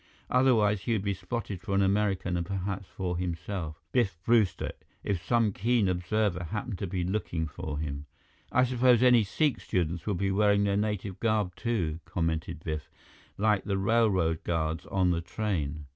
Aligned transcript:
Otherwise 0.31 0.81
he 0.81 0.93
would 0.93 1.03
be 1.03 1.13
spotted 1.13 1.61
for 1.61 1.75
an 1.75 1.81
American 1.83 2.35
and 2.35 2.43
perhaps 2.47 2.87
for 2.87 3.19
himself, 3.19 3.83
Biff 3.91 4.17
Brewster, 4.25 4.71
if 5.03 5.23
some 5.23 5.51
keen 5.53 5.87
observer 5.87 6.45
happened 6.45 6.79
to 6.79 6.87
be 6.87 7.03
looking 7.03 7.45
for 7.47 7.77
him. 7.77 8.07
"I 8.51 8.63
suppose 8.63 9.03
any 9.03 9.23
Sikh 9.23 9.59
students 9.59 10.07
will 10.07 10.15
be 10.15 10.31
wearing 10.31 10.63
their 10.63 10.75
native 10.75 11.19
garb, 11.19 11.53
too," 11.55 11.99
commented 12.05 12.63
Biff, 12.63 12.89
"like 13.37 13.63
the 13.65 13.77
railroad 13.77 14.43
guards 14.43 14.87
on 14.87 15.11
the 15.11 15.21
train. 15.21 15.85